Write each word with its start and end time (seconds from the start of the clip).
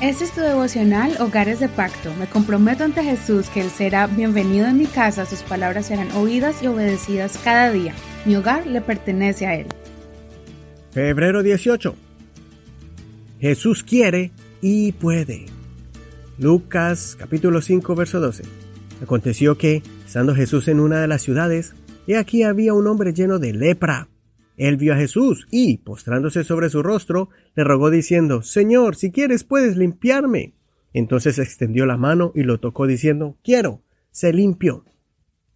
Este 0.00 0.22
es 0.22 0.30
tu 0.30 0.42
devocional 0.42 1.16
Hogares 1.18 1.58
de 1.58 1.68
Pacto. 1.68 2.14
Me 2.20 2.28
comprometo 2.28 2.84
ante 2.84 3.02
Jesús 3.02 3.48
que 3.48 3.62
Él 3.62 3.68
será 3.68 4.06
bienvenido 4.06 4.68
en 4.68 4.78
mi 4.78 4.86
casa, 4.86 5.26
sus 5.26 5.42
palabras 5.42 5.86
serán 5.86 6.12
oídas 6.12 6.62
y 6.62 6.68
obedecidas 6.68 7.36
cada 7.42 7.72
día. 7.72 7.94
Mi 8.24 8.36
hogar 8.36 8.64
le 8.68 8.80
pertenece 8.80 9.48
a 9.48 9.56
Él. 9.56 9.66
Febrero 10.92 11.42
18. 11.42 11.96
Jesús 13.40 13.82
quiere 13.82 14.30
y 14.60 14.92
puede. 14.92 15.46
Lucas 16.38 17.16
capítulo 17.18 17.60
5 17.60 17.96
verso 17.96 18.20
12. 18.20 18.44
Aconteció 19.02 19.58
que, 19.58 19.82
estando 20.06 20.32
Jesús 20.32 20.68
en 20.68 20.78
una 20.78 21.00
de 21.00 21.08
las 21.08 21.22
ciudades, 21.22 21.74
he 22.06 22.16
aquí 22.16 22.44
había 22.44 22.72
un 22.72 22.86
hombre 22.86 23.12
lleno 23.12 23.40
de 23.40 23.52
lepra 23.52 24.06
él 24.58 24.76
vio 24.76 24.92
a 24.92 24.96
Jesús 24.96 25.46
y, 25.50 25.78
postrándose 25.78 26.42
sobre 26.42 26.68
su 26.68 26.82
rostro, 26.82 27.30
le 27.54 27.62
rogó 27.64 27.90
diciendo, 27.90 28.42
Señor, 28.42 28.96
si 28.96 29.12
quieres 29.12 29.44
puedes 29.44 29.76
limpiarme. 29.76 30.54
Entonces 30.92 31.38
extendió 31.38 31.86
la 31.86 31.96
mano 31.96 32.32
y 32.34 32.42
lo 32.42 32.58
tocó 32.58 32.88
diciendo, 32.88 33.38
Quiero, 33.44 33.82
se 34.10 34.32
limpió. 34.32 34.84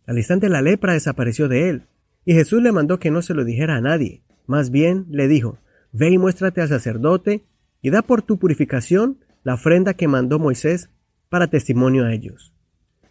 Al 0.07 0.19
instante 0.19 0.49
la 0.49 0.63
lepra 0.63 0.93
desapareció 0.93 1.49
de 1.49 1.69
él, 1.69 1.87
y 2.25 2.35
Jesús 2.35 2.63
le 2.63 2.71
mandó 2.71 3.01
que 3.01 3.11
no 3.11 3.23
se 3.23 3.35
lo 3.35 3.45
dijera 3.45 3.77
a 3.77 3.81
nadie. 3.81 4.23
Más 4.47 4.71
bien 4.71 5.07
le 5.11 5.27
dijo, 5.27 5.59
Ve 5.91 6.11
y 6.11 6.19
muéstrate 6.19 6.61
al 6.61 6.69
sacerdote, 6.69 7.45
y 7.81 7.91
da 7.91 8.03
por 8.03 8.23
tu 8.23 8.39
purificación 8.39 9.19
la 9.43 9.55
ofrenda 9.55 9.95
que 9.95 10.07
mandó 10.07 10.39
Moisés 10.39 10.91
para 11.29 11.49
testimonio 11.49 12.05
a 12.05 12.15
ellos. 12.15 12.55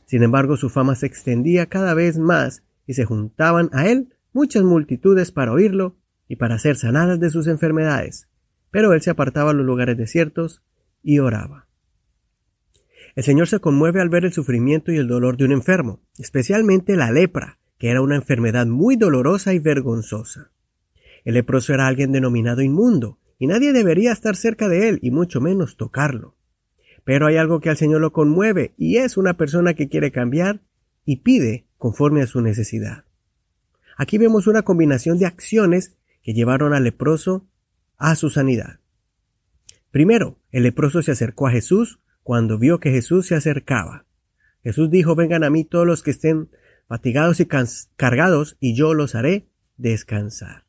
Sin 0.05 0.23
embargo, 0.23 0.55
su 0.55 0.69
fama 0.69 0.95
se 0.95 1.05
extendía 1.05 1.65
cada 1.65 1.93
vez 1.93 2.17
más, 2.17 2.63
y 2.87 2.93
se 2.93 3.03
juntaban 3.03 3.69
a 3.73 3.87
él 3.87 4.15
muchas 4.33 4.63
multitudes 4.63 5.31
para 5.31 5.51
oírlo 5.51 5.97
y 6.27 6.37
para 6.37 6.57
ser 6.57 6.75
sanadas 6.75 7.19
de 7.19 7.29
sus 7.29 7.47
enfermedades, 7.47 8.27
pero 8.71 8.93
él 8.93 9.01
se 9.01 9.09
apartaba 9.09 9.51
a 9.51 9.53
los 9.53 9.65
lugares 9.65 9.97
desiertos 9.97 10.63
y 11.03 11.19
oraba. 11.19 11.67
El 13.15 13.23
Señor 13.23 13.47
se 13.47 13.59
conmueve 13.59 13.99
al 13.99 14.09
ver 14.09 14.23
el 14.23 14.33
sufrimiento 14.33 14.91
y 14.91 14.97
el 14.97 15.07
dolor 15.07 15.35
de 15.35 15.45
un 15.45 15.51
enfermo, 15.51 16.01
especialmente 16.17 16.95
la 16.95 17.11
lepra, 17.11 17.59
que 17.77 17.89
era 17.89 18.01
una 18.01 18.15
enfermedad 18.15 18.67
muy 18.67 18.95
dolorosa 18.95 19.53
y 19.53 19.59
vergonzosa. 19.59 20.51
El 21.25 21.33
leproso 21.33 21.73
era 21.73 21.87
alguien 21.87 22.11
denominado 22.11 22.61
inmundo, 22.61 23.19
y 23.37 23.47
nadie 23.47 23.73
debería 23.73 24.11
estar 24.11 24.35
cerca 24.35 24.69
de 24.69 24.87
él, 24.87 24.99
y 25.01 25.11
mucho 25.11 25.41
menos 25.41 25.75
tocarlo. 25.75 26.35
Pero 27.03 27.27
hay 27.27 27.37
algo 27.37 27.59
que 27.59 27.69
al 27.69 27.77
Señor 27.77 27.99
lo 27.99 28.13
conmueve, 28.13 28.73
y 28.77 28.97
es 28.97 29.17
una 29.17 29.35
persona 29.35 29.73
que 29.73 29.89
quiere 29.89 30.11
cambiar 30.11 30.61
y 31.05 31.17
pide 31.17 31.65
conforme 31.77 32.21
a 32.21 32.27
su 32.27 32.41
necesidad. 32.41 33.05
Aquí 34.01 34.17
vemos 34.17 34.47
una 34.47 34.63
combinación 34.63 35.19
de 35.19 35.27
acciones 35.27 35.95
que 36.23 36.33
llevaron 36.33 36.73
al 36.73 36.85
leproso 36.85 37.45
a 37.99 38.15
su 38.15 38.31
sanidad. 38.31 38.79
Primero, 39.91 40.39
el 40.49 40.63
leproso 40.63 41.03
se 41.03 41.11
acercó 41.11 41.45
a 41.45 41.51
Jesús 41.51 41.99
cuando 42.23 42.57
vio 42.57 42.79
que 42.79 42.89
Jesús 42.89 43.27
se 43.27 43.35
acercaba. 43.35 44.07
Jesús 44.63 44.89
dijo, 44.89 45.13
vengan 45.13 45.43
a 45.43 45.51
mí 45.51 45.65
todos 45.65 45.85
los 45.85 46.01
que 46.01 46.09
estén 46.09 46.49
fatigados 46.87 47.39
y 47.41 47.45
cargados, 47.45 48.57
y 48.59 48.73
yo 48.73 48.95
los 48.95 49.13
haré 49.13 49.45
descansar. 49.77 50.65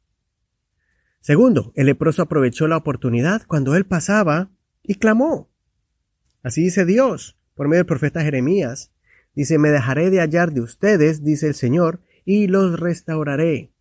Segundo, 1.21 1.73
el 1.75 1.87
leproso 1.87 2.21
aprovechó 2.21 2.69
la 2.69 2.77
oportunidad 2.77 3.47
cuando 3.47 3.77
él 3.77 3.87
pasaba 3.87 4.51
y 4.83 4.97
clamó. 4.97 5.49
Así 6.43 6.65
dice 6.65 6.85
Dios, 6.85 7.39
por 7.55 7.67
medio 7.67 7.79
del 7.79 7.87
profeta 7.87 8.21
Jeremías. 8.21 8.93
Dice, 9.35 9.57
me 9.57 9.71
dejaré 9.71 10.11
de 10.11 10.21
hallar 10.21 10.53
de 10.53 10.61
ustedes, 10.61 11.25
dice 11.25 11.47
el 11.47 11.55
Señor, 11.55 12.03
y 12.25 12.47
los 12.47 12.78
restauraré. 12.78 13.73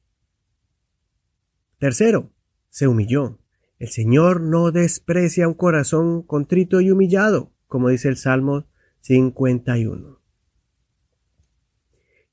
Tercero, 1.78 2.31
se 2.70 2.88
humilló. 2.88 3.39
El 3.80 3.89
Señor 3.89 4.42
no 4.42 4.72
desprecia 4.72 5.48
un 5.48 5.56
corazón 5.56 6.22
contrito 6.22 6.81
y 6.81 6.92
humillado, 6.92 7.52
como 7.67 7.89
dice 7.89 8.08
el 8.09 8.17
Salmo 8.17 8.66
51. 9.02 10.20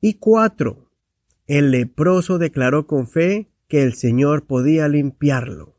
Y 0.00 0.14
cuatro, 0.14 0.90
el 1.46 1.70
leproso 1.70 2.38
declaró 2.38 2.86
con 2.86 3.08
fe 3.08 3.48
que 3.68 3.82
el 3.82 3.94
Señor 3.94 4.46
podía 4.46 4.88
limpiarlo. 4.88 5.76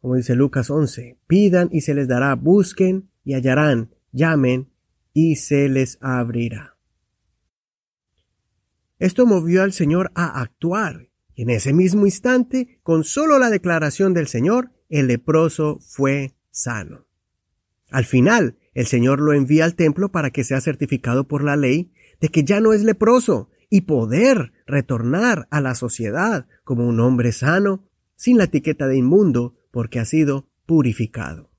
Como 0.00 0.16
dice 0.16 0.34
Lucas 0.34 0.70
11, 0.70 1.18
pidan 1.26 1.68
y 1.72 1.80
se 1.80 1.94
les 1.94 2.08
dará, 2.08 2.34
busquen 2.34 3.08
y 3.24 3.34
hallarán, 3.34 3.94
llamen 4.12 4.68
y 5.12 5.36
se 5.36 5.68
les 5.68 5.96
abrirá. 6.00 6.73
Esto 8.98 9.26
movió 9.26 9.62
al 9.62 9.72
Señor 9.72 10.12
a 10.14 10.40
actuar, 10.40 11.08
y 11.34 11.42
en 11.42 11.50
ese 11.50 11.72
mismo 11.72 12.06
instante, 12.06 12.78
con 12.82 13.04
solo 13.04 13.38
la 13.38 13.50
declaración 13.50 14.14
del 14.14 14.28
Señor, 14.28 14.70
el 14.88 15.08
leproso 15.08 15.78
fue 15.80 16.34
sano. 16.50 17.06
Al 17.90 18.04
final, 18.04 18.56
el 18.72 18.86
Señor 18.86 19.20
lo 19.20 19.32
envía 19.32 19.64
al 19.64 19.74
templo 19.74 20.10
para 20.10 20.30
que 20.30 20.44
sea 20.44 20.60
certificado 20.60 21.26
por 21.26 21.42
la 21.42 21.56
ley 21.56 21.92
de 22.20 22.28
que 22.28 22.44
ya 22.44 22.60
no 22.60 22.72
es 22.72 22.84
leproso 22.84 23.50
y 23.70 23.82
poder 23.82 24.52
retornar 24.66 25.48
a 25.50 25.60
la 25.60 25.74
sociedad 25.74 26.46
como 26.62 26.86
un 26.86 27.00
hombre 27.00 27.32
sano, 27.32 27.88
sin 28.16 28.38
la 28.38 28.44
etiqueta 28.44 28.86
de 28.86 28.96
inmundo, 28.96 29.54
porque 29.70 29.98
ha 29.98 30.04
sido 30.04 30.48
purificado. 30.66 31.50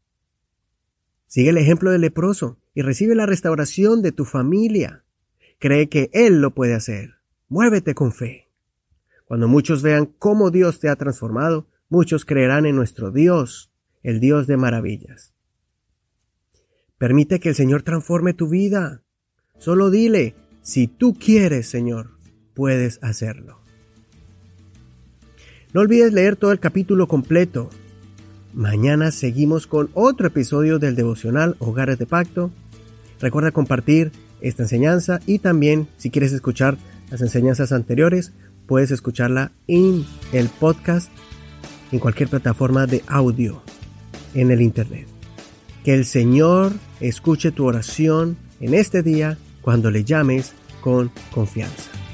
Sigue 1.27 1.49
el 1.49 1.57
ejemplo 1.57 1.91
del 1.91 2.01
leproso 2.01 2.59
y 2.73 2.81
recibe 2.81 3.15
la 3.15 3.25
restauración 3.25 4.01
de 4.01 4.13
tu 4.13 4.23
familia. 4.23 5.03
Cree 5.59 5.89
que 5.89 6.09
Él 6.13 6.39
lo 6.39 6.53
puede 6.53 6.73
hacer. 6.73 7.15
Muévete 7.47 7.93
con 7.93 8.11
fe. 8.11 8.49
Cuando 9.25 9.47
muchos 9.47 9.83
vean 9.83 10.05
cómo 10.05 10.49
Dios 10.49 10.79
te 10.79 10.89
ha 10.89 10.95
transformado, 10.95 11.67
muchos 11.89 12.25
creerán 12.25 12.65
en 12.65 12.75
nuestro 12.75 13.11
Dios, 13.11 13.71
el 14.01 14.19
Dios 14.19 14.47
de 14.47 14.57
maravillas. 14.57 15.33
Permite 16.97 17.39
que 17.39 17.49
el 17.49 17.55
Señor 17.55 17.83
transforme 17.83 18.33
tu 18.33 18.49
vida. 18.49 19.03
Solo 19.57 19.91
dile, 19.91 20.33
si 20.61 20.87
tú 20.87 21.13
quieres, 21.13 21.67
Señor, 21.67 22.17
puedes 22.55 22.99
hacerlo. 23.03 23.61
No 25.73 25.81
olvides 25.81 26.13
leer 26.13 26.37
todo 26.37 26.51
el 26.51 26.59
capítulo 26.59 27.07
completo. 27.07 27.69
Mañana 28.53 29.11
seguimos 29.11 29.67
con 29.67 29.89
otro 29.93 30.27
episodio 30.27 30.79
del 30.79 30.95
devocional 30.95 31.57
Hogares 31.59 31.99
de 31.99 32.05
Pacto. 32.05 32.49
Recuerda 33.19 33.51
compartir 33.51 34.11
esta 34.41 34.63
enseñanza 34.63 35.19
y 35.25 35.39
también 35.39 35.87
si 35.97 36.09
quieres 36.09 36.31
escuchar 36.31 36.77
las 37.09 37.21
enseñanzas 37.21 37.71
anteriores, 37.71 38.33
puedes 38.67 38.91
escucharla 38.91 39.51
en 39.67 40.05
el 40.33 40.49
podcast, 40.49 41.09
en 41.91 41.99
cualquier 41.99 42.29
plataforma 42.29 42.87
de 42.87 43.03
audio, 43.07 43.61
en 44.33 44.51
el 44.51 44.61
Internet. 44.61 45.07
Que 45.83 45.93
el 45.93 46.05
Señor 46.05 46.73
escuche 46.99 47.51
tu 47.51 47.65
oración 47.65 48.37
en 48.59 48.73
este 48.73 49.03
día 49.03 49.37
cuando 49.61 49.91
le 49.91 50.03
llames 50.03 50.53
con 50.81 51.11
confianza. 51.31 52.04